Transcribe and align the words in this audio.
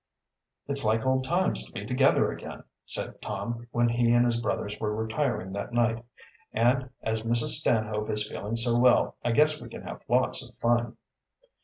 "It's 0.65 0.83
like 0.83 1.05
old 1.05 1.23
times 1.23 1.63
to 1.63 1.71
be 1.71 1.85
together 1.85 2.31
again," 2.31 2.63
said 2.87 3.21
Tom, 3.21 3.67
when 3.69 3.87
he 3.87 4.11
and 4.13 4.25
his 4.25 4.41
brothers 4.41 4.79
were 4.79 4.95
retiring 4.95 5.53
that 5.53 5.73
night. 5.73 6.03
"And, 6.51 6.89
as 7.03 7.21
Mrs. 7.21 7.49
Stanhope 7.59 8.09
is 8.09 8.27
feeling 8.27 8.55
so 8.55 8.79
well, 8.79 9.17
I 9.23 9.29
guess 9.31 9.61
we 9.61 9.69
can 9.69 9.83
have 9.83 10.01
lots 10.07 10.43
of 10.43 10.55
fun." 10.57 10.97